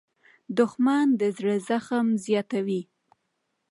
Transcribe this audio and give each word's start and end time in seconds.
دښمن 0.57 1.07
د 1.19 1.21
زړه 1.37 1.55
زخم 1.69 2.07
زیاتوي 2.25 2.81